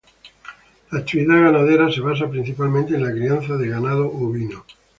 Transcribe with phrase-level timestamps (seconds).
[0.89, 4.63] La actividad ganadera se basa principalmente en la crianza de ganado ovino.